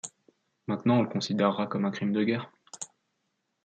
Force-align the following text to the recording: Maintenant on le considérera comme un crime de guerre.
Maintenant 0.65 0.97
on 0.97 1.01
le 1.03 1.09
considérera 1.09 1.67
comme 1.67 1.85
un 1.85 1.91
crime 1.91 2.11
de 2.11 2.23
guerre. 2.23 2.51